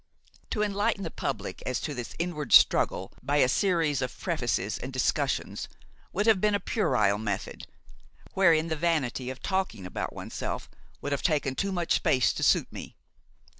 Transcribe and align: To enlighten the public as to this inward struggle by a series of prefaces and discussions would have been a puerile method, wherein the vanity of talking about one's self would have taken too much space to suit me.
To 0.49 0.63
enlighten 0.63 1.03
the 1.03 1.11
public 1.11 1.61
as 1.67 1.79
to 1.81 1.93
this 1.93 2.15
inward 2.17 2.53
struggle 2.53 3.13
by 3.21 3.35
a 3.37 3.47
series 3.47 4.01
of 4.01 4.19
prefaces 4.19 4.79
and 4.79 4.91
discussions 4.91 5.67
would 6.11 6.25
have 6.25 6.41
been 6.41 6.55
a 6.55 6.59
puerile 6.59 7.19
method, 7.19 7.67
wherein 8.33 8.69
the 8.69 8.75
vanity 8.75 9.29
of 9.29 9.43
talking 9.43 9.85
about 9.85 10.11
one's 10.11 10.33
self 10.33 10.71
would 11.01 11.11
have 11.11 11.21
taken 11.21 11.53
too 11.53 11.71
much 11.71 11.91
space 11.93 12.33
to 12.33 12.41
suit 12.41 12.73
me. 12.73 12.95